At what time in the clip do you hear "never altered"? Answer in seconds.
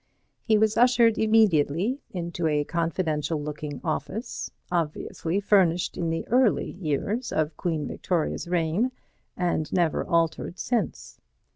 9.71-10.57